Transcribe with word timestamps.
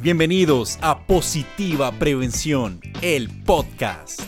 Bienvenidos 0.00 0.78
a 0.80 1.06
Positiva 1.06 1.90
Prevención, 1.90 2.80
el 3.02 3.28
podcast. 3.44 4.22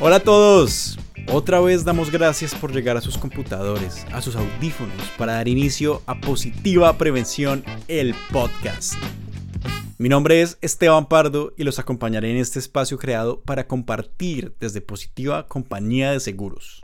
Hola 0.00 0.16
a 0.16 0.20
todos. 0.20 0.98
Otra 1.30 1.60
vez 1.60 1.84
damos 1.84 2.10
gracias 2.10 2.54
por 2.54 2.72
llegar 2.72 2.96
a 2.96 3.02
sus 3.02 3.18
computadores, 3.18 4.06
a 4.12 4.22
sus 4.22 4.34
audífonos, 4.34 4.96
para 5.18 5.34
dar 5.34 5.46
inicio 5.46 6.00
a 6.06 6.18
Positiva 6.22 6.96
Prevención, 6.96 7.62
el 7.86 8.14
podcast. 8.32 8.94
Mi 9.98 10.08
nombre 10.08 10.40
es 10.40 10.56
Esteban 10.62 11.06
Pardo 11.06 11.52
y 11.58 11.64
los 11.64 11.78
acompañaré 11.78 12.30
en 12.30 12.38
este 12.38 12.60
espacio 12.60 12.98
creado 12.98 13.42
para 13.42 13.66
compartir 13.66 14.54
desde 14.58 14.80
Positiva 14.80 15.46
Compañía 15.48 16.12
de 16.12 16.20
Seguros. 16.20 16.80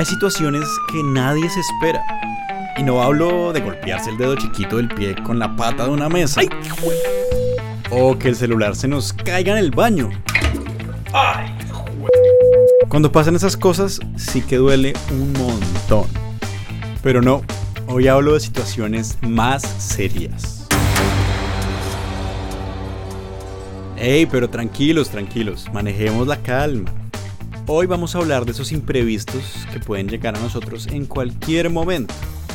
Hay 0.00 0.06
situaciones 0.06 0.66
que 0.90 1.02
nadie 1.02 1.46
se 1.50 1.60
espera. 1.60 2.02
Y 2.78 2.82
no 2.82 3.02
hablo 3.02 3.52
de 3.52 3.60
golpearse 3.60 4.08
el 4.08 4.16
dedo 4.16 4.34
chiquito 4.34 4.78
del 4.78 4.88
pie 4.88 5.14
con 5.22 5.38
la 5.38 5.54
pata 5.54 5.84
de 5.84 5.90
una 5.90 6.08
mesa. 6.08 6.40
O 7.90 8.18
que 8.18 8.28
el 8.28 8.34
celular 8.34 8.74
se 8.76 8.88
nos 8.88 9.12
caiga 9.12 9.52
en 9.52 9.58
el 9.58 9.70
baño. 9.72 10.08
Cuando 12.88 13.12
pasan 13.12 13.36
esas 13.36 13.58
cosas, 13.58 14.00
sí 14.16 14.40
que 14.40 14.56
duele 14.56 14.94
un 15.10 15.34
montón. 15.34 16.06
Pero 17.02 17.20
no, 17.20 17.42
hoy 17.86 18.08
hablo 18.08 18.32
de 18.32 18.40
situaciones 18.40 19.18
más 19.20 19.60
serias. 19.60 20.66
Ey, 23.98 24.24
pero 24.24 24.48
tranquilos, 24.48 25.10
tranquilos, 25.10 25.66
manejemos 25.74 26.26
la 26.26 26.38
calma. 26.38 26.90
Hoy 27.66 27.86
vamos 27.86 28.14
a 28.14 28.18
hablar 28.18 28.46
de 28.46 28.52
esos 28.52 28.72
imprevistos 28.72 29.42
que 29.72 29.80
pueden 29.80 30.08
llegar 30.08 30.36
a 30.36 30.40
nosotros 30.40 30.86
en 30.88 31.06
cualquier 31.06 31.70
momento 31.70 32.14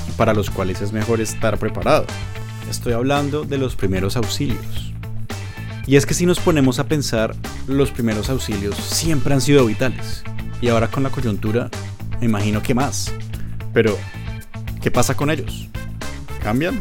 y 0.10 0.12
para 0.14 0.34
los 0.34 0.50
cuales 0.50 0.82
es 0.82 0.92
mejor 0.92 1.22
estar 1.22 1.58
preparado. 1.58 2.06
Estoy 2.70 2.94
hablando 2.94 3.44
de 3.44 3.58
los 3.58 3.76
primeros 3.76 4.18
auxilios. 4.18 4.94
Y 5.88 5.96
es 5.96 6.06
que 6.06 6.14
si 6.16 6.26
nos 6.26 6.40
ponemos 6.40 6.80
a 6.80 6.88
pensar, 6.88 7.36
los 7.68 7.92
primeros 7.92 8.30
auxilios 8.30 8.76
siempre 8.76 9.34
han 9.34 9.42
sido 9.42 9.66
vitales. 9.66 10.24
Y 10.60 10.70
ahora 10.70 10.90
con 10.90 11.04
la 11.04 11.12
coyuntura, 11.12 11.70
me 12.20 12.26
imagino 12.26 12.62
que 12.62 12.74
más. 12.74 13.14
Pero, 13.74 13.98
¿qué 14.82 14.90
pasa 14.90 15.16
con 15.16 15.30
ellos? 15.30 15.70
¿Cambian? 16.42 16.80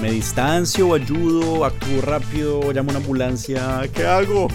¿Me 0.00 0.10
distancio, 0.10 0.94
ayudo, 0.94 1.64
actúo 1.64 2.02
rápido, 2.02 2.72
llamo 2.72 2.90
a 2.90 2.92
una 2.92 3.00
ambulancia? 3.00 3.82
¿Qué 3.94 4.06
hago? 4.06 4.48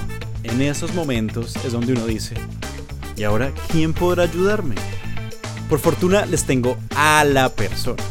En 0.43 0.61
esos 0.61 0.93
momentos 0.93 1.55
es 1.65 1.71
donde 1.71 1.93
uno 1.93 2.05
dice, 2.05 2.35
¿Y 3.19 3.25
ahora 3.25 3.53
quién 3.69 3.93
podrá 3.93 4.23
ayudarme? 4.23 4.75
Por 5.67 5.79
fortuna 5.79 6.25
les 6.25 6.45
tengo 6.45 6.77
a 6.95 7.25
la 7.25 7.49
persona. 7.49 8.01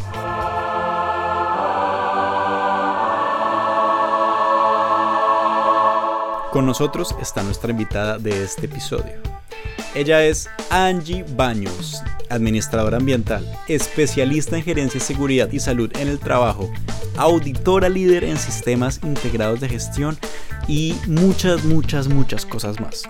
Con 6.53 6.67
nosotros 6.67 7.17
está 7.23 7.42
nuestra 7.42 7.70
invitada 7.70 8.19
de 8.19 8.45
este 8.45 8.67
episodio. 8.67 9.15
Ella 9.95 10.23
es 10.27 10.50
Angie 10.69 11.25
Baños, 11.37 12.03
administradora 12.28 12.98
ambiental, 12.98 13.50
especialista 13.67 14.59
en 14.59 14.62
gerencia, 14.62 15.00
seguridad 15.00 15.50
y 15.50 15.61
salud 15.61 15.91
en 15.98 16.09
el 16.09 16.19
trabajo, 16.19 16.70
auditora 17.17 17.89
líder 17.89 18.25
en 18.25 18.37
sistemas 18.37 19.00
integrados 19.03 19.61
de 19.61 19.70
gestión 19.70 20.19
y 20.67 20.95
muchas, 21.06 21.65
muchas, 21.65 22.09
muchas 22.09 22.45
cosas 22.45 22.78
más. 22.78 23.09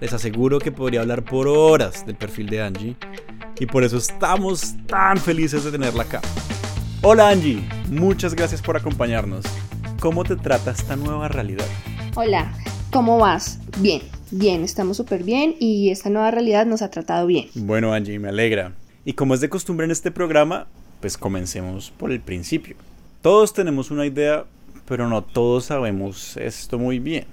Les 0.00 0.12
aseguro 0.12 0.58
que 0.58 0.72
podría 0.72 1.00
hablar 1.00 1.24
por 1.24 1.48
horas 1.48 2.04
del 2.06 2.16
perfil 2.16 2.48
de 2.48 2.62
Angie 2.62 2.96
y 3.58 3.66
por 3.66 3.84
eso 3.84 3.96
estamos 3.96 4.74
tan 4.86 5.18
felices 5.18 5.64
de 5.64 5.70
tenerla 5.70 6.02
acá. 6.02 6.20
Hola 7.02 7.28
Angie, 7.28 7.62
muchas 7.90 8.34
gracias 8.34 8.60
por 8.60 8.76
acompañarnos. 8.76 9.44
¿Cómo 10.00 10.24
te 10.24 10.36
trata 10.36 10.72
esta 10.72 10.96
nueva 10.96 11.28
realidad? 11.28 11.66
Hola, 12.16 12.52
¿cómo 12.92 13.18
vas? 13.18 13.60
Bien, 13.78 14.02
bien, 14.30 14.64
estamos 14.64 14.96
súper 14.96 15.22
bien 15.22 15.54
y 15.60 15.90
esta 15.90 16.10
nueva 16.10 16.30
realidad 16.30 16.66
nos 16.66 16.82
ha 16.82 16.90
tratado 16.90 17.26
bien. 17.26 17.48
Bueno 17.54 17.92
Angie, 17.92 18.18
me 18.18 18.28
alegra. 18.28 18.72
Y 19.04 19.12
como 19.12 19.34
es 19.34 19.40
de 19.40 19.48
costumbre 19.48 19.84
en 19.84 19.90
este 19.90 20.10
programa, 20.10 20.66
pues 21.00 21.16
comencemos 21.16 21.90
por 21.90 22.10
el 22.10 22.20
principio. 22.20 22.76
Todos 23.22 23.52
tenemos 23.52 23.90
una 23.90 24.06
idea, 24.06 24.44
pero 24.86 25.08
no 25.08 25.22
todos 25.22 25.66
sabemos 25.66 26.36
esto 26.36 26.78
muy 26.78 26.98
bien. 26.98 27.26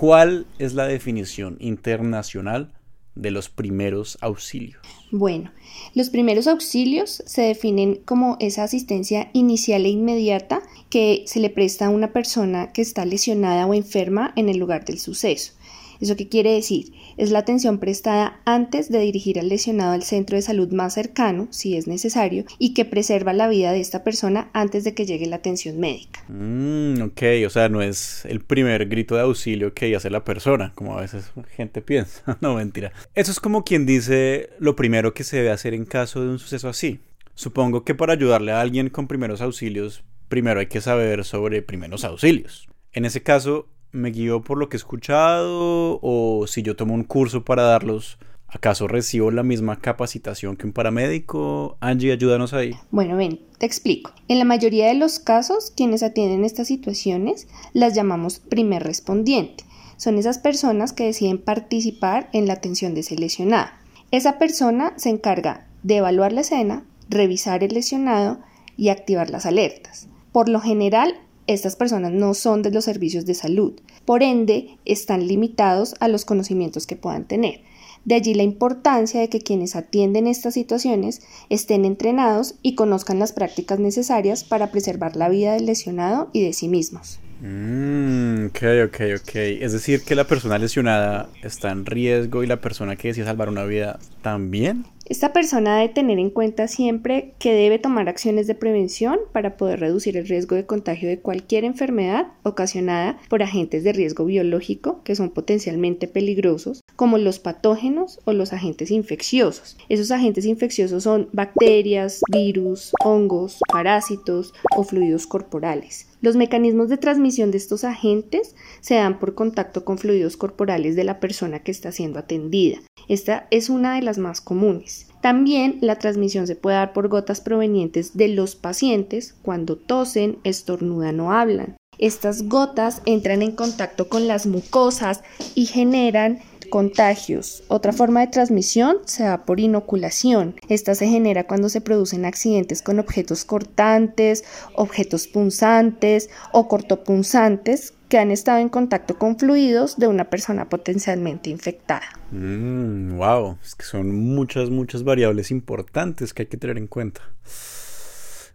¿Cuál 0.00 0.46
es 0.58 0.74
la 0.74 0.86
definición 0.88 1.56
internacional 1.60 2.72
de 3.14 3.30
los 3.30 3.48
primeros 3.48 4.18
auxilios? 4.20 4.82
Bueno, 5.12 5.52
los 5.94 6.10
primeros 6.10 6.48
auxilios 6.48 7.22
se 7.24 7.42
definen 7.42 8.00
como 8.04 8.36
esa 8.40 8.64
asistencia 8.64 9.30
inicial 9.32 9.86
e 9.86 9.90
inmediata 9.90 10.62
que 10.90 11.22
se 11.28 11.38
le 11.38 11.48
presta 11.48 11.86
a 11.86 11.90
una 11.90 12.12
persona 12.12 12.72
que 12.72 12.82
está 12.82 13.04
lesionada 13.04 13.66
o 13.66 13.72
enferma 13.72 14.32
en 14.34 14.48
el 14.48 14.58
lugar 14.58 14.84
del 14.84 14.98
suceso. 14.98 15.52
¿Eso 16.00 16.16
qué 16.16 16.28
quiere 16.28 16.52
decir? 16.52 16.92
Es 17.16 17.30
la 17.30 17.40
atención 17.40 17.78
prestada 17.78 18.40
antes 18.44 18.90
de 18.90 19.00
dirigir 19.00 19.38
al 19.38 19.48
lesionado 19.48 19.92
al 19.92 20.02
centro 20.02 20.36
de 20.36 20.42
salud 20.42 20.72
más 20.72 20.94
cercano, 20.94 21.48
si 21.50 21.76
es 21.76 21.86
necesario, 21.86 22.44
y 22.58 22.74
que 22.74 22.84
preserva 22.84 23.32
la 23.32 23.48
vida 23.48 23.72
de 23.72 23.80
esta 23.80 24.04
persona 24.04 24.50
antes 24.52 24.84
de 24.84 24.94
que 24.94 25.06
llegue 25.06 25.26
la 25.26 25.36
atención 25.36 25.78
médica. 25.78 26.24
Mm, 26.28 27.02
ok, 27.02 27.22
o 27.46 27.50
sea, 27.50 27.68
no 27.68 27.82
es 27.82 28.24
el 28.26 28.40
primer 28.40 28.86
grito 28.88 29.14
de 29.14 29.22
auxilio 29.22 29.74
que 29.74 29.94
hace 29.94 30.10
la 30.10 30.24
persona, 30.24 30.72
como 30.74 30.96
a 30.96 31.00
veces 31.00 31.30
gente 31.56 31.80
piensa. 31.82 32.36
no, 32.40 32.54
mentira. 32.54 32.92
Eso 33.14 33.30
es 33.30 33.40
como 33.40 33.64
quien 33.64 33.86
dice 33.86 34.50
lo 34.58 34.76
primero 34.76 35.14
que 35.14 35.24
se 35.24 35.38
debe 35.38 35.50
hacer 35.50 35.74
en 35.74 35.84
caso 35.84 36.22
de 36.22 36.28
un 36.28 36.38
suceso 36.38 36.68
así. 36.68 37.00
Supongo 37.34 37.84
que 37.84 37.94
para 37.94 38.12
ayudarle 38.12 38.52
a 38.52 38.60
alguien 38.60 38.90
con 38.90 39.08
primeros 39.08 39.40
auxilios, 39.40 40.04
primero 40.28 40.60
hay 40.60 40.66
que 40.66 40.80
saber 40.80 41.24
sobre 41.24 41.62
primeros 41.62 42.04
auxilios. 42.04 42.68
En 42.92 43.04
ese 43.04 43.22
caso, 43.22 43.68
me 43.94 44.10
guío 44.10 44.42
por 44.42 44.58
lo 44.58 44.68
que 44.68 44.76
he 44.76 44.78
escuchado 44.78 45.98
o 46.02 46.46
si 46.46 46.62
yo 46.62 46.76
tomo 46.76 46.94
un 46.94 47.04
curso 47.04 47.44
para 47.44 47.62
darlos, 47.62 48.18
¿acaso 48.48 48.88
recibo 48.88 49.30
la 49.30 49.42
misma 49.42 49.80
capacitación 49.80 50.56
que 50.56 50.66
un 50.66 50.72
paramédico? 50.72 51.76
Angie, 51.80 52.12
ayúdanos 52.12 52.52
ahí. 52.52 52.74
Bueno, 52.90 53.16
ven, 53.16 53.40
te 53.58 53.66
explico. 53.66 54.12
En 54.28 54.38
la 54.38 54.44
mayoría 54.44 54.88
de 54.88 54.94
los 54.94 55.18
casos, 55.18 55.72
quienes 55.74 56.02
atienden 56.02 56.44
estas 56.44 56.68
situaciones 56.68 57.48
las 57.72 57.94
llamamos 57.94 58.40
primer 58.40 58.82
respondiente. 58.82 59.64
Son 59.96 60.18
esas 60.18 60.38
personas 60.38 60.92
que 60.92 61.04
deciden 61.04 61.38
participar 61.38 62.28
en 62.32 62.46
la 62.46 62.54
atención 62.54 62.94
de 62.94 63.00
ese 63.00 63.16
lesionado. 63.16 63.70
Esa 64.10 64.38
persona 64.38 64.92
se 64.96 65.10
encarga 65.10 65.66
de 65.82 65.96
evaluar 65.96 66.32
la 66.32 66.40
escena, 66.40 66.84
revisar 67.08 67.62
el 67.62 67.74
lesionado 67.74 68.38
y 68.76 68.88
activar 68.88 69.30
las 69.30 69.46
alertas. 69.46 70.08
Por 70.32 70.48
lo 70.48 70.60
general, 70.60 71.14
estas 71.46 71.76
personas 71.76 72.12
no 72.12 72.34
son 72.34 72.62
de 72.62 72.70
los 72.70 72.84
servicios 72.84 73.26
de 73.26 73.34
salud, 73.34 73.74
por 74.04 74.22
ende 74.22 74.78
están 74.84 75.26
limitados 75.26 75.94
a 76.00 76.08
los 76.08 76.24
conocimientos 76.24 76.86
que 76.86 76.96
puedan 76.96 77.24
tener. 77.24 77.60
De 78.04 78.14
allí 78.14 78.34
la 78.34 78.42
importancia 78.42 79.20
de 79.20 79.30
que 79.30 79.40
quienes 79.40 79.76
atienden 79.76 80.26
estas 80.26 80.54
situaciones 80.54 81.22
estén 81.48 81.84
entrenados 81.84 82.56
y 82.62 82.74
conozcan 82.74 83.18
las 83.18 83.32
prácticas 83.32 83.78
necesarias 83.78 84.44
para 84.44 84.70
preservar 84.70 85.16
la 85.16 85.30
vida 85.30 85.54
del 85.54 85.66
lesionado 85.66 86.28
y 86.32 86.44
de 86.44 86.52
sí 86.52 86.68
mismos. 86.68 87.20
Mm, 87.40 88.46
ok, 88.46 88.62
ok, 88.86 89.00
ok. 89.20 89.34
Es 89.34 89.72
decir, 89.72 90.02
que 90.02 90.14
la 90.14 90.24
persona 90.24 90.58
lesionada 90.58 91.28
está 91.42 91.70
en 91.70 91.86
riesgo 91.86 92.42
y 92.42 92.46
la 92.46 92.60
persona 92.60 92.96
que 92.96 93.08
decide 93.08 93.24
salvar 93.24 93.48
una 93.48 93.64
vida 93.64 93.98
también. 94.22 94.86
Esta 95.06 95.34
persona 95.34 95.76
debe 95.76 95.92
tener 95.92 96.18
en 96.18 96.30
cuenta 96.30 96.66
siempre 96.66 97.34
que 97.38 97.52
debe 97.52 97.78
tomar 97.78 98.08
acciones 98.08 98.46
de 98.46 98.54
prevención 98.54 99.18
para 99.32 99.58
poder 99.58 99.80
reducir 99.80 100.16
el 100.16 100.26
riesgo 100.26 100.56
de 100.56 100.64
contagio 100.64 101.10
de 101.10 101.20
cualquier 101.20 101.64
enfermedad 101.64 102.28
ocasionada 102.42 103.18
por 103.28 103.42
agentes 103.42 103.84
de 103.84 103.92
riesgo 103.92 104.24
biológico 104.24 105.02
que 105.04 105.14
son 105.14 105.28
potencialmente 105.28 106.08
peligrosos, 106.08 106.80
como 106.96 107.18
los 107.18 107.38
patógenos 107.38 108.18
o 108.24 108.32
los 108.32 108.54
agentes 108.54 108.90
infecciosos. 108.90 109.76
Esos 109.90 110.10
agentes 110.10 110.46
infecciosos 110.46 111.02
son 111.02 111.28
bacterias, 111.32 112.22
virus, 112.32 112.92
hongos, 113.04 113.58
parásitos 113.70 114.54
o 114.74 114.84
fluidos 114.84 115.26
corporales. 115.26 116.08
Los 116.22 116.36
mecanismos 116.36 116.88
de 116.88 116.96
transmisión 116.96 117.50
de 117.50 117.58
estos 117.58 117.84
agentes 117.84 118.56
se 118.80 118.94
dan 118.94 119.18
por 119.18 119.34
contacto 119.34 119.84
con 119.84 119.98
fluidos 119.98 120.38
corporales 120.38 120.96
de 120.96 121.04
la 121.04 121.20
persona 121.20 121.58
que 121.58 121.70
está 121.70 121.92
siendo 121.92 122.18
atendida. 122.18 122.78
Esta 123.08 123.46
es 123.50 123.68
una 123.68 123.96
de 123.96 124.02
las 124.02 124.16
más 124.16 124.40
comunes. 124.40 124.93
También 125.20 125.78
la 125.80 125.96
transmisión 125.96 126.46
se 126.46 126.56
puede 126.56 126.76
dar 126.76 126.92
por 126.92 127.08
gotas 127.08 127.40
provenientes 127.40 128.16
de 128.16 128.28
los 128.28 128.56
pacientes 128.56 129.34
cuando 129.42 129.76
tosen, 129.76 130.38
estornudan 130.44 131.18
o 131.20 131.32
hablan. 131.32 131.76
Estas 131.98 132.48
gotas 132.48 133.02
entran 133.06 133.40
en 133.42 133.52
contacto 133.52 134.08
con 134.08 134.26
las 134.26 134.46
mucosas 134.46 135.22
y 135.54 135.66
generan 135.66 136.40
Contagios. 136.70 137.62
Otra 137.68 137.92
forma 137.92 138.20
de 138.20 138.28
transmisión 138.28 138.98
se 139.04 139.24
da 139.24 139.44
por 139.44 139.60
inoculación. 139.60 140.56
Esta 140.68 140.94
se 140.94 141.06
genera 141.06 141.46
cuando 141.46 141.68
se 141.68 141.80
producen 141.80 142.24
accidentes 142.24 142.82
con 142.82 142.98
objetos 142.98 143.44
cortantes, 143.44 144.44
objetos 144.74 145.26
punzantes 145.26 146.30
o 146.52 146.68
cortopunzantes 146.68 147.94
que 148.08 148.18
han 148.18 148.30
estado 148.30 148.58
en 148.58 148.68
contacto 148.68 149.18
con 149.18 149.38
fluidos 149.38 149.96
de 149.98 150.06
una 150.06 150.30
persona 150.30 150.68
potencialmente 150.68 151.50
infectada. 151.50 152.06
wow, 152.30 153.52
mm, 153.52 153.56
es 153.62 153.74
que 153.74 153.84
son 153.84 154.14
muchas, 154.14 154.70
muchas 154.70 155.04
variables 155.04 155.50
importantes 155.50 156.32
que 156.32 156.42
hay 156.42 156.48
que 156.48 156.56
tener 156.56 156.78
en 156.78 156.86
cuenta. 156.86 157.22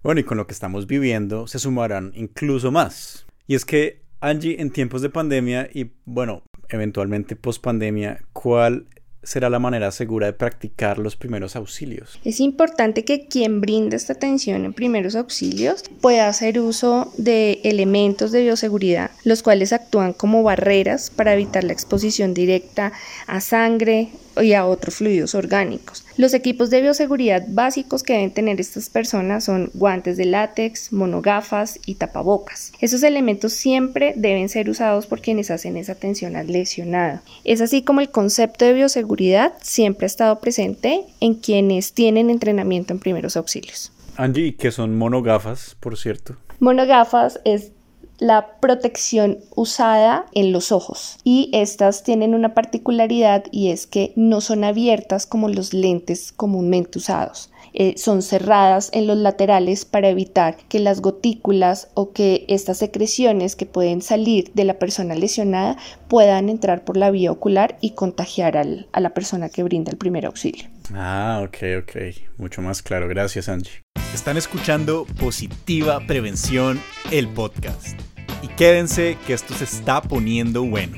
Bueno, 0.01 0.21
y 0.21 0.23
con 0.23 0.38
lo 0.38 0.47
que 0.47 0.53
estamos 0.53 0.88
viviendo 0.88 1.47
se 1.47 1.59
sumarán 1.59 2.13
incluso 2.15 2.71
más. 2.71 3.25
Y 3.47 3.55
es 3.55 3.65
que, 3.65 4.01
Angie, 4.21 4.62
en 4.62 4.71
tiempos 4.71 5.01
de 5.01 5.09
pandemia 5.09 5.69
y, 5.73 5.91
bueno, 6.05 6.44
eventualmente 6.69 7.36
post 7.36 7.63
pandemia, 7.63 8.21
¿cuál 8.33 8.86
será 9.24 9.50
la 9.50 9.60
manera 9.60 9.92
segura 9.92 10.27
de 10.27 10.33
practicar 10.33 10.98
los 10.98 11.16
primeros 11.16 11.56
auxilios. 11.56 12.19
Es 12.24 12.39
importante 12.39 13.04
que 13.04 13.27
quien 13.27 13.62
brinda 13.62 13.95
esta 13.95 14.13
atención 14.13 14.66
en 14.66 14.74
primeros 14.74 15.16
auxilios 15.16 15.83
pueda 16.01 16.27
hacer 16.27 16.60
uso 16.60 17.12
de 17.18 17.60
elementos 17.63 18.31
de 18.31 18.44
bioseguridad, 18.44 19.12
los 19.25 19.44
cuales 19.44 19.74
actúan 19.74 20.13
como 20.13 20.44
barreras 20.44 21.10
para 21.10 21.33
evitar 21.33 21.63
la 21.63 21.74
exposición 21.74 22.33
directa 22.33 22.94
a 23.27 23.42
sangre, 23.42 24.10
y 24.41 24.53
a 24.53 24.65
otros 24.65 24.95
fluidos 24.95 25.36
orgánicos. 25.36 26.06
Los 26.18 26.33
equipos 26.33 26.69
de 26.69 26.81
bioseguridad 26.81 27.45
básicos 27.47 28.03
que 28.03 28.13
deben 28.13 28.31
tener 28.31 28.59
estas 28.59 28.89
personas 28.89 29.45
son 29.45 29.71
guantes 29.74 30.18
de 30.18 30.25
látex, 30.25 30.91
monogafas 30.91 31.80
y 31.86 31.95
tapabocas. 31.95 32.71
Esos 32.80 33.03
elementos 33.03 33.53
siempre 33.53 34.13
deben 34.15 34.50
ser 34.50 34.69
usados 34.69 35.07
por 35.07 35.21
quienes 35.21 35.51
hacen 35.51 35.77
esa 35.77 35.94
atención 35.94 36.36
al 36.36 36.47
lesionado. 36.47 37.21
Es 37.44 37.62
así 37.62 37.83
como 37.83 38.01
el 38.01 38.09
concepto 38.09 38.65
de 38.65 38.74
bioseguridad 38.74 39.53
siempre 39.62 40.06
ha 40.06 40.07
estado 40.07 40.39
presente 40.39 41.06
en 41.19 41.36
quienes 41.36 41.94
tienen 41.94 42.30
entrenamiento 42.30 42.94
en 42.94 43.00
primeros 43.00 43.38
auxilios. 43.38 43.91
Angie, 44.18 44.56
¿qué 44.56 44.71
son 44.71 44.97
monogafas, 44.97 45.77
por 45.80 45.97
cierto? 45.97 46.36
Monogafas 46.59 47.39
es 47.45 47.71
la 48.19 48.60
protección 48.60 49.39
usada 49.56 50.25
en 50.33 50.51
los 50.51 50.71
ojos 50.71 51.18
y 51.24 51.50
estas 51.54 52.04
tienen 52.04 52.36
una 52.36 52.54
particularidad 52.54 53.45
y 53.51 53.69
es 53.69 53.88
que 53.88 54.13
no 54.16 54.42
son 54.42 54.63
abiertas 54.63 55.25
como 55.25 55.50
los 55.50 55.74
lentes 55.74 56.31
comúnmente 56.31 57.00
usados. 57.00 57.50
Eh, 57.74 57.95
son 57.98 58.21
cerradas 58.21 58.89
en 58.94 59.06
los 59.06 59.18
laterales 59.18 59.86
para 59.86 60.10
evitar 60.10 60.57
que 60.69 60.80
las 60.80 61.01
gotículas 61.01 61.89
o 61.94 62.12
que 62.13 62.45
estas 62.48 62.77
secreciones 62.77 63.56
que 63.56 63.66
pueden 63.66 64.01
salir 64.01 64.51
de 64.54 64.63
la 64.63 64.80
persona 64.80 65.15
lesionada 65.15 65.77
puedan 66.07 66.50
entrar 66.50 66.83
por 66.83 66.98
la 66.98 67.12
vía 67.12 67.31
ocular 67.31 67.77
y 67.80 67.92
contagiar 67.92 68.57
a 68.57 69.00
la 69.00 69.13
persona 69.13 69.50
que 69.50 69.63
brinda 69.63 69.92
el 69.92 69.98
primer 69.98 70.25
auxilio. 70.25 70.68
Ah, 70.94 71.44
ok, 71.45 71.83
ok. 71.83 71.98
Mucho 72.38 72.62
más 72.62 72.81
claro. 72.81 73.07
Gracias, 73.07 73.48
Angie. 73.48 73.83
Están 74.13 74.38
escuchando 74.38 75.06
Positiva 75.19 76.00
Prevención, 76.07 76.81
el 77.12 77.27
podcast 77.27 78.08
y 78.41 78.47
quédense 78.47 79.18
que 79.25 79.33
esto 79.33 79.53
se 79.53 79.65
está 79.65 80.01
poniendo 80.01 80.63
bueno. 80.63 80.97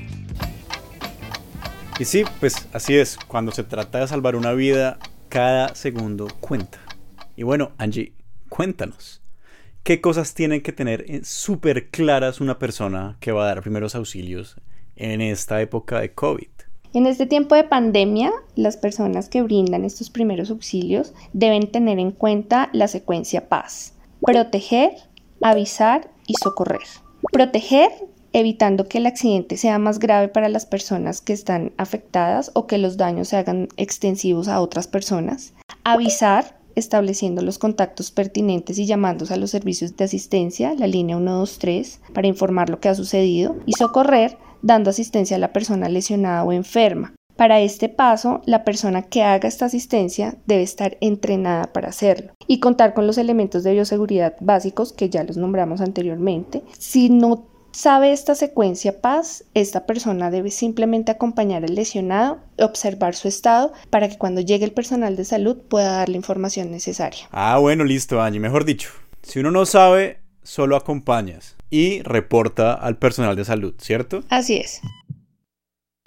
Y 1.99 2.05
sí, 2.05 2.23
pues 2.39 2.67
así 2.73 2.97
es, 2.97 3.17
cuando 3.27 3.51
se 3.51 3.63
trata 3.63 3.99
de 3.99 4.07
salvar 4.07 4.35
una 4.35 4.53
vida, 4.53 4.97
cada 5.29 5.75
segundo 5.75 6.27
cuenta. 6.39 6.79
Y 7.35 7.43
bueno, 7.43 7.71
Angie, 7.77 8.13
cuéntanos, 8.49 9.21
¿qué 9.83 10.01
cosas 10.01 10.33
tienen 10.33 10.61
que 10.61 10.73
tener 10.73 11.05
súper 11.23 11.89
claras 11.89 12.41
una 12.41 12.59
persona 12.59 13.17
que 13.19 13.31
va 13.31 13.43
a 13.43 13.47
dar 13.47 13.61
primeros 13.61 13.95
auxilios 13.95 14.57
en 14.95 15.21
esta 15.21 15.61
época 15.61 15.99
de 15.99 16.13
COVID? 16.13 16.49
En 16.93 17.05
este 17.05 17.25
tiempo 17.25 17.55
de 17.55 17.63
pandemia, 17.63 18.31
las 18.55 18.75
personas 18.75 19.29
que 19.29 19.41
brindan 19.41 19.85
estos 19.85 20.09
primeros 20.09 20.49
auxilios 20.49 21.13
deben 21.31 21.71
tener 21.71 21.99
en 21.99 22.11
cuenta 22.11 22.69
la 22.73 22.89
secuencia 22.89 23.47
PAS. 23.47 23.93
Proteger, 24.19 24.91
avisar 25.41 26.11
y 26.27 26.33
socorrer. 26.33 26.81
Proteger 27.31 27.89
evitando 28.33 28.87
que 28.87 28.97
el 28.97 29.05
accidente 29.05 29.57
sea 29.57 29.79
más 29.79 29.99
grave 29.99 30.27
para 30.27 30.49
las 30.49 30.65
personas 30.65 31.21
que 31.21 31.33
están 31.33 31.71
afectadas 31.77 32.51
o 32.53 32.67
que 32.67 32.77
los 32.77 32.97
daños 32.97 33.29
se 33.29 33.37
hagan 33.37 33.69
extensivos 33.77 34.47
a 34.47 34.59
otras 34.61 34.87
personas. 34.87 35.53
Avisar 35.83 36.59
estableciendo 36.75 37.41
los 37.41 37.57
contactos 37.57 38.11
pertinentes 38.11 38.77
y 38.79 38.85
llamándose 38.85 39.33
a 39.33 39.37
los 39.37 39.51
servicios 39.51 39.95
de 39.97 40.05
asistencia, 40.05 40.73
la 40.73 40.87
línea 40.87 41.17
123, 41.17 42.01
para 42.13 42.27
informar 42.27 42.69
lo 42.69 42.79
que 42.79 42.89
ha 42.89 42.95
sucedido. 42.95 43.55
Y 43.65 43.73
socorrer 43.73 44.37
dando 44.61 44.89
asistencia 44.89 45.37
a 45.37 45.39
la 45.39 45.53
persona 45.53 45.89
lesionada 45.89 46.43
o 46.43 46.51
enferma. 46.51 47.13
Para 47.41 47.59
este 47.59 47.89
paso, 47.89 48.43
la 48.45 48.63
persona 48.63 49.01
que 49.01 49.23
haga 49.23 49.47
esta 49.47 49.65
asistencia 49.65 50.35
debe 50.45 50.61
estar 50.61 50.99
entrenada 51.01 51.73
para 51.73 51.89
hacerlo 51.89 52.33
y 52.45 52.59
contar 52.59 52.93
con 52.93 53.07
los 53.07 53.17
elementos 53.17 53.63
de 53.63 53.73
bioseguridad 53.73 54.35
básicos 54.41 54.93
que 54.93 55.09
ya 55.09 55.23
los 55.23 55.37
nombramos 55.37 55.81
anteriormente. 55.81 56.61
Si 56.77 57.09
no 57.09 57.47
sabe 57.71 58.11
esta 58.11 58.35
secuencia 58.35 59.01
PAS, 59.01 59.45
esta 59.55 59.87
persona 59.87 60.29
debe 60.29 60.51
simplemente 60.51 61.11
acompañar 61.11 61.63
al 61.63 61.73
lesionado, 61.73 62.41
observar 62.59 63.15
su 63.15 63.27
estado 63.27 63.73
para 63.89 64.07
que 64.07 64.19
cuando 64.19 64.41
llegue 64.41 64.65
el 64.65 64.71
personal 64.71 65.15
de 65.15 65.25
salud 65.25 65.57
pueda 65.67 65.93
dar 65.93 66.09
la 66.09 66.17
información 66.17 66.69
necesaria. 66.69 67.27
Ah, 67.31 67.57
bueno, 67.57 67.83
listo, 67.85 68.21
Angie. 68.21 68.39
Mejor 68.39 68.65
dicho, 68.65 68.91
si 69.23 69.39
uno 69.39 69.49
no 69.49 69.65
sabe, 69.65 70.19
solo 70.43 70.75
acompañas 70.75 71.55
y 71.71 72.03
reporta 72.03 72.73
al 72.73 72.97
personal 72.97 73.35
de 73.35 73.45
salud, 73.45 73.73
¿cierto? 73.79 74.23
Así 74.29 74.57
es. 74.57 74.81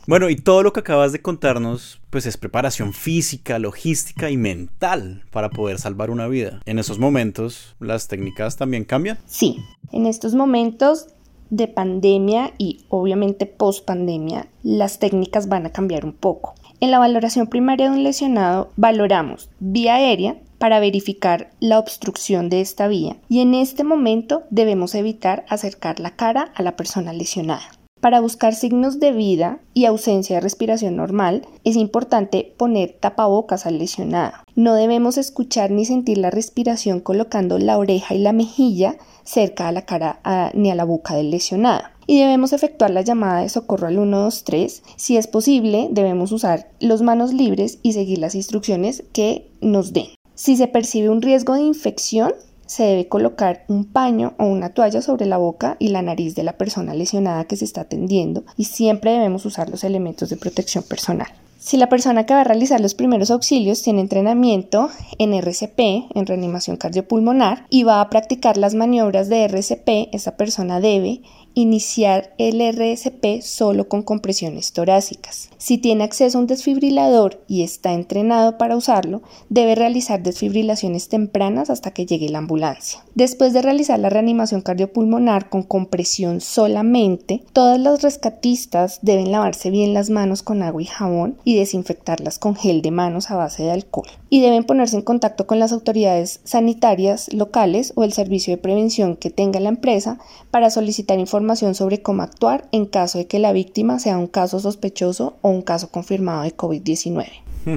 Bueno, 0.07 0.29
y 0.29 0.37
todo 0.37 0.63
lo 0.63 0.73
que 0.75 0.81
acabas 0.81 1.13
de 1.13 1.23
contarnos, 1.23 2.01
pues 2.11 2.27
es 2.27 2.37
preparación 2.37 2.93
física, 2.93 3.59
logística 3.59 4.31
y 4.31 4.37
mental 4.37 5.25
para 5.31 5.49
poder 5.49 5.79
salvar 5.79 6.11
una 6.11 6.29
vida. 6.29 6.61
En 6.67 6.79
esos 6.79 6.99
momentos, 6.99 7.75
¿las 7.81 8.07
técnicas 8.07 8.57
también 8.57 8.85
cambian? 8.85 9.19
Sí, 9.27 9.57
en 9.93 10.05
estos 10.05 10.35
momentos 10.35 11.07
de 11.49 11.69
pandemia 11.69 12.53
y 12.59 12.85
obviamente 12.91 13.47
post 13.47 13.87
pandemia, 13.87 14.49
las 14.63 14.99
técnicas 14.99 15.49
van 15.49 15.67
a 15.67 15.71
cambiar 15.71 16.05
un 16.05 16.13
poco. 16.13 16.55
En 16.81 16.91
la 16.91 16.99
valoración 16.99 17.47
primaria 17.47 17.89
de 17.89 17.97
un 17.97 18.05
lesionado 18.05 18.73
valoramos 18.77 19.49
vía 19.59 19.95
aérea 19.95 20.37
para 20.59 20.81
verificar 20.81 21.51
la 21.61 21.79
obstrucción 21.79 22.51
de 22.51 22.61
esta 22.61 22.89
vía 22.89 23.17
y 23.29 23.41
en 23.41 23.55
este 23.55 23.85
momento 23.85 24.43
debemos 24.51 24.95
evitar 24.95 25.47
acercar 25.49 25.99
la 26.01 26.17
cara 26.17 26.53
a 26.55 26.63
la 26.63 26.77
persona 26.77 27.13
lesionada. 27.13 27.71
Para 28.05 28.21
buscar 28.21 28.55
signos 28.55 29.01
de 29.01 29.13
vida 29.13 29.61
y 29.73 29.87
ausencia 29.87 30.37
de 30.37 30.43
respiración 30.43 30.95
normal, 30.95 31.49
es 31.65 31.75
importante 31.75 32.53
poner 32.59 32.99
tapabocas 33.01 33.65
al 33.65 33.79
lesionado. 33.79 34.35
No 34.55 34.75
debemos 34.75 35.17
escuchar 35.17 35.71
ni 35.71 35.87
sentir 35.87 36.19
la 36.19 36.31
respiración 36.31 37.01
colocando 37.01 37.59
la 37.59 37.79
oreja 37.79 38.15
y 38.15 38.19
la 38.19 38.35
mejilla 38.35 38.97
cerca 39.23 39.69
a 39.69 39.73
la 39.73 39.87
cara 39.87 40.21
ni 40.53 40.71
a 40.71 40.75
la 40.75 40.85
boca 40.85 41.15
del 41.15 41.31
lesionado. 41.31 41.85
Y 42.07 42.21
debemos 42.21 42.53
efectuar 42.53 42.91
la 42.91 43.01
llamada 43.01 43.41
de 43.41 43.49
socorro 43.49 43.87
al 43.87 43.95
123. 43.95 44.83
Si 44.97 45.17
es 45.17 45.27
posible, 45.27 45.89
debemos 45.91 46.31
usar 46.31 46.69
los 46.81 47.01
manos 47.01 47.33
libres 47.33 47.79
y 47.83 47.95
seguir 47.95 48.19
las 48.19 48.35
instrucciones 48.35 49.03
que 49.15 49.49
nos 49.63 49.95
den. 49.95 50.09
Si 50.35 50.59
se 50.59 50.69
percibe 50.69 51.09
un 51.09 51.23
riesgo 51.23 51.55
de 51.55 51.63
infección, 51.63 52.35
se 52.67 52.85
debe 52.85 53.09
colocar 53.09 53.65
un 53.69 53.85
paño 53.85 54.35
o 54.39 54.47
una 54.47 54.71
toalla 54.71 55.03
sobre 55.03 55.27
la 55.27 55.37
boca 55.37 55.77
y 55.79 55.89
la 55.89 56.03
nariz 56.03 56.35
de 56.35 56.45
la 56.45 56.57
persona 56.57 56.95
lesionada 56.95 57.45
que 57.45 57.57
se 57.57 57.65
está 57.65 57.83
atendiendo 57.83 58.45
y 58.57 58.65
siempre 58.65 59.13
debemos 59.13 59.45
usar 59.47 59.69
los 59.69 59.85
elementos 59.85 60.31
de 60.31 60.37
protección 60.37 60.85
personal. 60.85 61.29
Si 61.65 61.79
la 61.79 61.89
persona 61.89 62.27
que 62.27 62.35
va 62.35 62.43
a 62.43 62.45
realizar 62.45 62.79
los 62.79 62.95
primeros 62.95 63.31
auxilios 63.31 63.81
tiene 63.81 64.03
entrenamiento 64.03 64.91
en 65.17 65.33
RCP, 65.33 66.15
en 66.15 66.27
reanimación 66.27 66.77
cardiopulmonar, 66.77 67.65
y 67.71 67.85
va 67.85 68.03
a 68.03 68.11
practicar 68.11 68.59
las 68.59 68.75
maniobras 68.75 69.31
de 69.31 69.45
RCP, 69.45 70.13
esa 70.13 70.37
persona 70.37 70.79
debe 70.79 71.23
iniciar 71.55 72.35
el 72.39 72.61
RSP 72.61 73.41
solo 73.43 73.89
con 73.89 74.03
compresiones 74.03 74.73
torácicas. 74.73 75.51
Si 75.57 75.79
tiene 75.79 76.05
acceso 76.05 76.37
a 76.37 76.41
un 76.41 76.47
desfibrilador 76.47 77.43
y 77.49 77.63
está 77.63 77.93
entrenado 77.93 78.59
para 78.59 78.77
usarlo, 78.77 79.23
debe 79.49 79.75
realizar 79.75 80.23
desfibrilaciones 80.23 81.09
tempranas 81.09 81.71
hasta 81.71 81.93
que 81.93 82.07
llegue 82.07 82.29
la 82.29 82.39
ambulancia. 82.39 83.05
Después 83.15 83.53
de 83.53 83.63
realizar 83.63 83.99
la 83.99 84.11
reanimación 84.11 84.61
cardiopulmonar 84.61 85.49
con 85.49 85.63
compresión 85.63 86.41
solamente, 86.41 87.43
todas 87.53 87.79
las 87.81 88.03
rescatistas 88.03 88.99
deben 89.03 89.31
lavarse 89.31 89.71
bien 89.71 89.95
las 89.95 90.11
manos 90.11 90.43
con 90.43 90.63
agua 90.63 90.83
y 90.83 90.87
jabón 90.87 91.39
y 91.45 91.57
desinfectarlas 91.57 92.39
con 92.39 92.57
gel 92.57 92.83
de 92.83 92.91
manos 92.91 93.31
a 93.31 93.37
base 93.37 93.63
de 93.63 93.71
alcohol. 93.71 94.09
Y 94.29 94.41
deben 94.41 94.65
ponerse 94.65 94.97
en 94.97 95.03
contacto 95.03 95.47
con 95.47 95.61
las 95.61 95.73
autoridades 95.73 96.41
sanitarias 96.45 97.33
locales 97.33 97.93
o 97.95 98.05
el 98.05 98.13
servicio 98.13 98.53
de 98.53 98.61
prevención 98.61 99.17
que 99.17 99.31
tenga 99.31 99.61
la 99.61 99.69
empresa 99.69 100.19
para 100.51 100.71
solicitar 100.71 101.19
información 101.45 101.75
sobre 101.75 102.01
cómo 102.01 102.23
actuar 102.23 102.67
en 102.73 102.87
caso 102.87 103.19
de 103.19 103.27
que 103.27 103.39
la 103.39 103.53
víctima 103.53 103.99
sea 103.99 104.17
un 104.17 104.29
caso 104.29 104.61
sospechoso 104.61 105.37
o 105.43 105.51
un 105.51 105.61
caso 105.61 105.91
confirmado 105.91 106.43
de 106.43 106.57
COVID-19. 106.57 107.27
Hmm. 107.67 107.77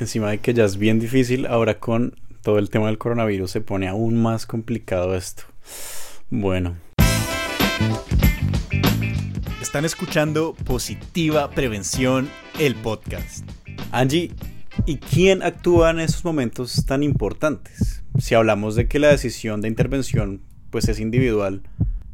Encima 0.00 0.30
de 0.30 0.38
que 0.38 0.52
ya 0.52 0.64
es 0.64 0.76
bien 0.76 0.98
difícil, 0.98 1.46
ahora 1.46 1.78
con 1.78 2.16
todo 2.42 2.58
el 2.58 2.68
tema 2.68 2.86
del 2.86 2.98
coronavirus 2.98 3.48
se 3.48 3.60
pone 3.60 3.86
aún 3.86 4.20
más 4.20 4.44
complicado 4.44 5.14
esto. 5.14 5.44
Bueno. 6.30 6.74
Están 9.62 9.84
escuchando 9.84 10.54
Positiva 10.64 11.48
Prevención, 11.50 12.28
el 12.58 12.74
podcast. 12.74 13.48
Angie, 13.92 14.32
¿y 14.84 14.96
quién 14.96 15.44
actúa 15.44 15.90
en 15.90 16.00
esos 16.00 16.24
momentos 16.24 16.84
tan 16.86 17.04
importantes? 17.04 18.02
Si 18.18 18.34
hablamos 18.34 18.74
de 18.74 18.88
que 18.88 18.98
la 18.98 19.08
decisión 19.08 19.60
de 19.60 19.68
intervención 19.68 20.40
pues 20.70 20.88
es 20.88 20.98
individual, 20.98 21.62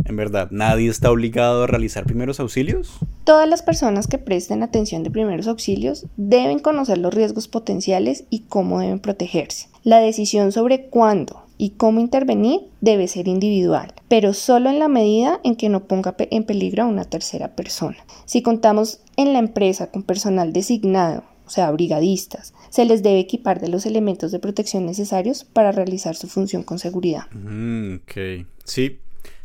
en 0.05 0.17
verdad, 0.17 0.49
¿nadie 0.51 0.91
está 0.91 1.11
obligado 1.11 1.65
a 1.65 1.67
realizar 1.67 2.05
primeros 2.05 2.41
auxilios? 2.41 2.99
Todas 3.25 3.49
las 3.49 3.63
personas 3.63 4.07
que 4.07 4.19
presten 4.19 4.63
atención 4.63 5.03
de 5.03 5.11
primeros 5.11 5.47
auxilios 5.47 6.07
deben 6.17 6.59
conocer 6.59 6.99
los 6.99 7.15
riesgos 7.15 7.49
potenciales 7.49 8.25
y 8.31 8.41
cómo 8.41 8.81
deben 8.81 8.99
protegerse. 8.99 9.69
La 9.85 9.99
decisión 9.99 10.53
sobre 10.53 10.87
cuándo 10.87 11.43
y 11.59 11.71
cómo 11.71 12.01
intervenir 12.01 12.61
debe 12.81 13.07
ser 13.09 13.29
individual, 13.29 13.95
pero 14.09 14.33
solo 14.33 14.71
en 14.71 14.79
la 14.79 14.89
medida 14.89 15.41
en 15.45 15.57
que 15.57 15.69
no 15.69 15.85
ponga 15.85 16.15
en 16.19 16.45
peligro 16.45 16.83
a 16.83 16.87
una 16.87 17.05
tercera 17.05 17.55
persona. 17.55 17.99
Si 18.25 18.43
contamos 18.43 19.01
en 19.17 19.33
la 19.33 19.39
empresa 19.39 19.91
con 19.91 20.03
personal 20.03 20.53
designado, 20.53 21.23
o 21.47 21.51
sea, 21.51 21.71
brigadistas, 21.71 22.55
se 22.71 22.85
les 22.85 23.03
debe 23.03 23.21
equipar 23.21 23.61
de 23.61 23.69
los 23.69 23.87
elementos 23.87 24.33
de 24.33 24.39
protección 24.39 24.87
necesarios 24.87 25.45
para 25.45 25.71
realizar 25.71 26.17
su 26.17 26.27
función 26.27 26.63
con 26.63 26.79
seguridad. 26.79 27.27
Mm, 27.33 27.97
ok, 27.97 28.47
sí. 28.65 29.01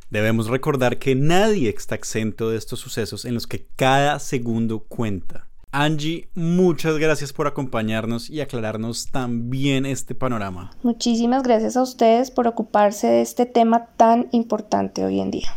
Debemos 0.09 0.47
recordar 0.47 0.99
que 0.99 1.15
nadie 1.15 1.69
está 1.69 1.95
exento 1.95 2.49
de 2.49 2.57
estos 2.57 2.79
sucesos 2.79 3.25
en 3.25 3.33
los 3.33 3.45
que 3.45 3.67
cada 3.75 4.19
segundo 4.19 4.79
cuenta. 4.79 5.47
Angie, 5.73 6.29
muchas 6.33 6.97
gracias 6.97 7.33
por 7.33 7.45
acompañarnos 7.45 8.29
y 8.29 8.39
aclararnos 8.39 9.11
tan 9.11 9.49
bien 9.49 9.85
este 9.85 10.15
panorama. 10.15 10.71
Muchísimas 10.81 11.43
gracias 11.43 11.75
a 11.75 11.81
ustedes 11.81 12.31
por 12.31 12.47
ocuparse 12.47 13.07
de 13.07 13.21
este 13.21 13.45
tema 13.45 13.87
tan 13.97 14.29
importante 14.31 15.03
hoy 15.03 15.19
en 15.19 15.29
día. 15.29 15.53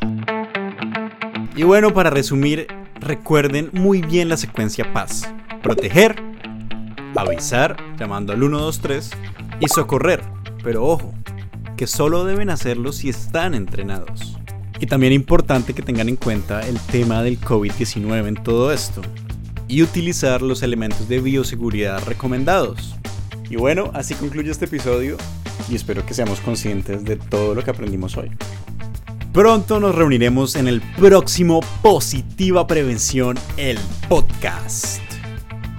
Y 1.54 1.62
bueno, 1.62 1.94
para 1.94 2.10
resumir, 2.10 2.66
recuerden 2.96 3.70
muy 3.72 4.02
bien 4.02 4.28
la 4.28 4.36
secuencia 4.36 4.92
paz. 4.92 5.32
Proteger, 5.62 6.16
avisar 7.14 7.76
llamando 7.96 8.32
al 8.32 8.40
123 8.40 9.10
y 9.60 9.68
socorrer. 9.68 10.22
Pero 10.64 10.84
ojo, 10.84 11.14
que 11.76 11.86
solo 11.86 12.24
deben 12.24 12.50
hacerlo 12.50 12.92
si 12.92 13.08
están 13.08 13.54
entrenados. 13.54 14.39
Y 14.80 14.86
también 14.86 15.12
importante 15.12 15.74
que 15.74 15.82
tengan 15.82 16.08
en 16.08 16.16
cuenta 16.16 16.66
el 16.66 16.78
tema 16.80 17.22
del 17.22 17.38
COVID-19 17.38 18.26
en 18.26 18.34
todo 18.34 18.72
esto 18.72 19.02
y 19.68 19.82
utilizar 19.82 20.42
los 20.42 20.62
elementos 20.62 21.08
de 21.08 21.20
bioseguridad 21.20 22.02
recomendados. 22.06 22.96
Y 23.48 23.56
bueno, 23.56 23.90
así 23.94 24.14
concluye 24.14 24.50
este 24.50 24.64
episodio 24.64 25.16
y 25.70 25.74
espero 25.74 26.04
que 26.04 26.14
seamos 26.14 26.40
conscientes 26.40 27.04
de 27.04 27.16
todo 27.16 27.54
lo 27.54 27.62
que 27.62 27.70
aprendimos 27.70 28.16
hoy. 28.16 28.30
Pronto 29.32 29.78
nos 29.78 29.94
reuniremos 29.94 30.56
en 30.56 30.66
el 30.66 30.80
próximo 30.80 31.60
Positiva 31.82 32.66
Prevención, 32.66 33.38
el 33.56 33.78
podcast. 34.08 35.00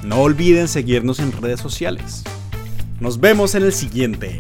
No 0.03 0.21
olviden 0.21 0.69
seguirnos 0.69 1.19
en 1.19 1.33
redes 1.33 1.59
sociales. 1.59 2.23
Nos 3.01 3.19
vemos 3.19 3.55
en 3.55 3.63
el 3.63 3.73
siguiente. 3.73 4.37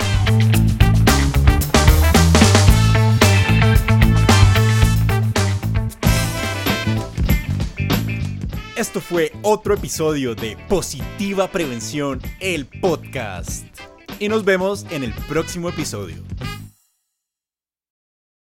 Esto 8.81 8.99
fue 8.99 9.31
otro 9.43 9.75
episodio 9.75 10.33
de 10.33 10.57
Positiva 10.67 11.47
Prevención, 11.51 12.19
el 12.39 12.65
podcast. 12.65 13.63
Y 14.17 14.27
nos 14.27 14.43
vemos 14.43 14.87
en 14.89 15.03
el 15.03 15.13
próximo 15.29 15.69
episodio. 15.69 16.15